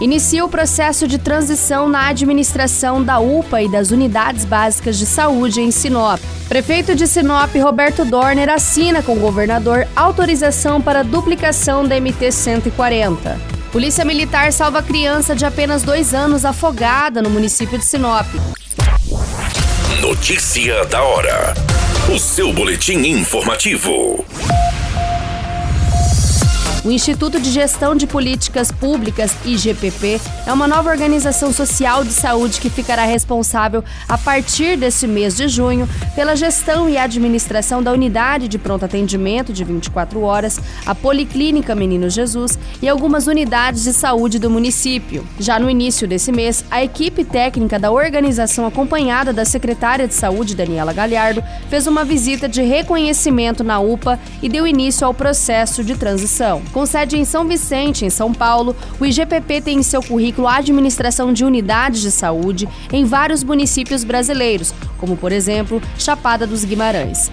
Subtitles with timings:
[0.00, 5.60] Inicia o processo de transição na administração da UPA e das unidades básicas de saúde
[5.60, 6.20] em Sinop.
[6.48, 13.36] Prefeito de Sinop, Roberto Dorner, assina com o governador autorização para duplicação da MT-140.
[13.72, 18.26] Polícia Militar salva criança de apenas dois anos afogada no município de Sinop.
[20.00, 21.54] Notícia da hora.
[22.14, 24.24] O seu boletim informativo.
[26.84, 32.60] O Instituto de Gestão de Políticas Públicas, IGPP, é uma nova organização social de saúde
[32.60, 38.46] que ficará responsável, a partir deste mês de junho, pela gestão e administração da unidade
[38.46, 44.38] de pronto atendimento de 24 horas, a Policlínica Menino Jesus e algumas unidades de saúde
[44.38, 45.26] do município.
[45.40, 50.54] Já no início desse mês, a equipe técnica da organização, acompanhada da secretária de Saúde,
[50.54, 55.96] Daniela Galhardo, fez uma visita de reconhecimento na UPA e deu início ao processo de
[55.96, 56.62] transição.
[56.72, 60.56] Com sede em São Vicente, em São Paulo, o IGPP tem em seu currículo a
[60.56, 67.30] administração de unidades de saúde em vários municípios brasileiros, como por exemplo Chapada dos Guimarães.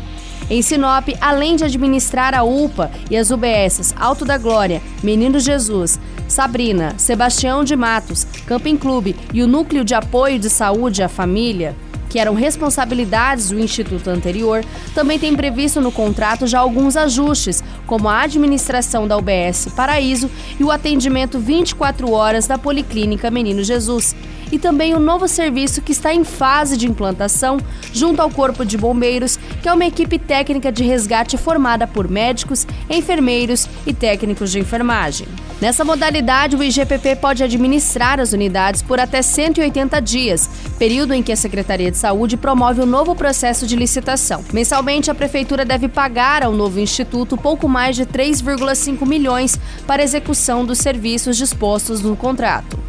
[0.50, 6.00] Em Sinop, além de administrar a UPA e as UBSs Alto da Glória, Menino Jesus,
[6.28, 11.75] Sabrina, Sebastião de Matos, Camping Clube e o Núcleo de Apoio de Saúde à Família,
[12.16, 14.63] que eram responsabilidades do Instituto anterior,
[14.94, 20.64] também tem previsto no contrato já alguns ajustes, como a administração da UBS Paraíso e
[20.64, 24.16] o atendimento 24 horas da Policlínica Menino Jesus.
[24.52, 27.58] E também o um novo serviço que está em fase de implantação
[27.91, 32.67] junto ao Corpo de Bombeiros, que é uma equipe técnica de resgate formada por médicos,
[32.89, 35.28] enfermeiros e técnicos de enfermagem.
[35.61, 41.31] Nessa modalidade, o IGPP pode administrar as unidades por até 180 dias, período em que
[41.31, 44.44] a Secretaria de Saúde promove um novo processo de licitação.
[44.52, 50.66] Mensalmente, a Prefeitura deve pagar ao novo instituto pouco mais de 3,5 milhões para execução
[50.66, 52.80] dos serviços dispostos no contrato.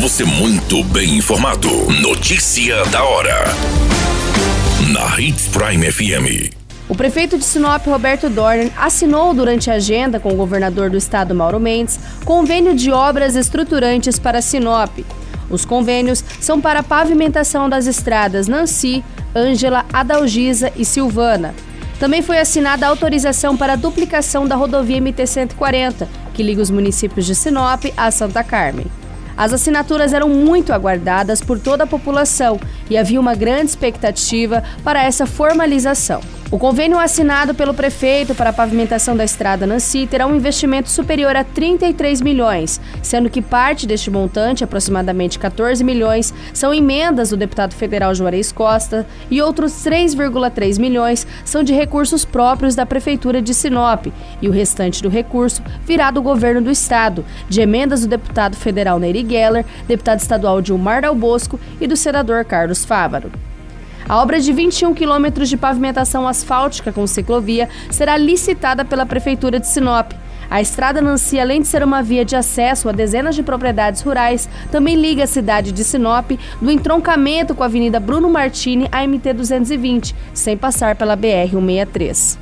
[0.00, 1.68] Você muito bem informado.
[2.02, 3.46] Notícia da hora.
[4.92, 6.54] Na Hits Prime FM.
[6.86, 11.34] O prefeito de Sinop, Roberto Dorner, assinou durante a agenda com o governador do estado,
[11.34, 14.98] Mauro Mendes, convênio de obras estruturantes para Sinop.
[15.48, 19.02] Os convênios são para a pavimentação das estradas Nancy,
[19.34, 21.54] Ângela, Adalgisa e Silvana.
[21.98, 27.24] Também foi assinada a autorização para a duplicação da rodovia MT-140, que liga os municípios
[27.24, 28.86] de Sinop a Santa Carmen.
[29.36, 32.58] As assinaturas eram muito aguardadas por toda a população
[32.88, 36.20] e havia uma grande expectativa para essa formalização.
[36.48, 41.34] O convênio assinado pelo prefeito para a pavimentação da estrada Nancy terá um investimento superior
[41.34, 47.74] a 33 milhões, sendo que parte deste montante, aproximadamente 14 milhões, são emendas do deputado
[47.74, 54.06] federal Juarez Costa e outros 3,3 milhões são de recursos próprios da prefeitura de Sinop
[54.40, 59.00] e o restante do recurso virá do governo do estado, de emendas do deputado federal
[59.00, 63.32] Nery Geller, deputado estadual Dilmar Dal Bosco e do senador Carlos Fávaro.
[64.08, 69.66] A obra de 21 quilômetros de pavimentação asfáltica com ciclovia será licitada pela Prefeitura de
[69.66, 70.12] Sinop.
[70.48, 74.48] A estrada Nancy, além de ser uma via de acesso a dezenas de propriedades rurais,
[74.70, 76.30] também liga a cidade de Sinop
[76.62, 82.38] do entroncamento com a Avenida Bruno Martini à MT 220, sem passar pela BR 163.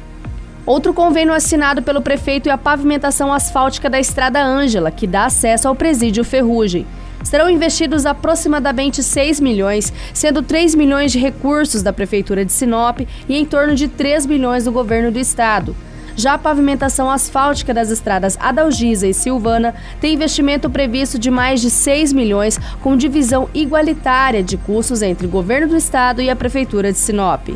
[0.67, 5.67] Outro convênio assinado pelo prefeito é a pavimentação asfáltica da Estrada Ângela, que dá acesso
[5.67, 6.87] ao presídio Ferrugem
[7.25, 13.37] serão investidos aproximadamente 6 milhões, sendo 3 milhões de recursos da Prefeitura de Sinop e
[13.37, 15.75] em torno de 3 milhões do governo do estado.
[16.17, 21.71] Já a pavimentação asfáltica das estradas Adalgisa e Silvana tem investimento previsto de mais de
[21.71, 26.93] 6 milhões, com divisão igualitária de custos entre o governo do estado e a Prefeitura
[26.93, 27.49] de Sinop.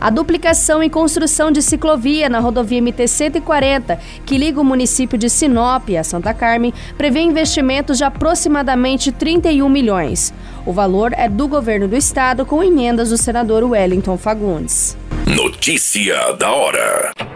[0.00, 5.88] A duplicação e construção de ciclovia na rodovia MT-140, que liga o município de Sinop
[5.98, 10.34] a Santa Carmen, prevê investimentos de aproximadamente 31 milhões.
[10.64, 14.96] O valor é do governo do estado com emendas do senador Wellington Fagundes.
[15.26, 17.35] Notícia da hora.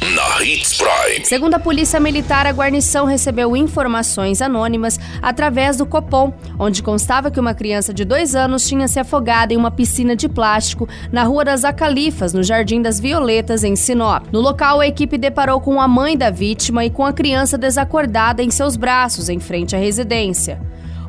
[0.00, 1.24] na Hits Prime.
[1.24, 7.40] Segundo a Polícia Militar, a guarnição recebeu informações anônimas através do Copom, onde constava que
[7.40, 11.44] uma criança de dois anos tinha se afogado em uma piscina de plástico na Rua
[11.44, 14.26] das Acalifas, no Jardim das Violetas, em Sinop.
[14.32, 18.42] No local, a equipe deparou com a mãe da vítima e com a criança desacordada
[18.42, 20.60] em seus braços, em frente à residência.